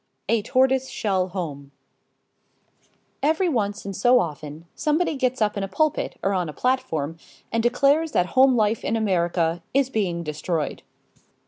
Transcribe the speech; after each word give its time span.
XXI 0.27 0.33
A 0.33 0.41
TORTOISE 0.41 0.89
SHELL 0.89 1.27
HOME 1.27 1.71
Every 3.21 3.47
once 3.47 3.85
in 3.85 3.93
so 3.93 4.19
often 4.19 4.65
somebody 4.73 5.15
gets 5.15 5.43
up 5.43 5.55
in 5.57 5.61
a 5.61 5.67
pulpit 5.67 6.17
or 6.23 6.33
on 6.33 6.49
a 6.49 6.53
platform 6.53 7.17
and 7.51 7.61
declares 7.61 8.11
that 8.13 8.25
home 8.33 8.55
life 8.55 8.83
in 8.83 8.95
America 8.95 9.61
is 9.75 9.91
being 9.91 10.23
destroyed. 10.23 10.81